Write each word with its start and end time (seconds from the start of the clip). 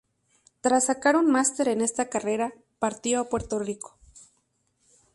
Tras 0.61 0.85
sacar 0.85 1.15
un 1.15 1.29
máster 1.31 1.67
en 1.67 1.79
esta 1.79 2.09
carrera 2.09 2.55
partió 2.79 3.19
a 3.19 3.29
Puerto 3.29 3.59
Rico. 3.59 3.99